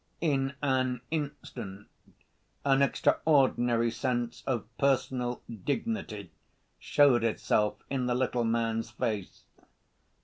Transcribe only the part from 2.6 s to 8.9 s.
an extraordinary sense of personal dignity showed itself in the little man's